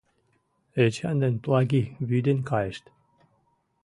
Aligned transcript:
Эчан 0.83 1.15
ден 1.21 1.35
Плагий 1.43 1.87
вӱден 2.09 2.39
кайышт. 2.49 2.85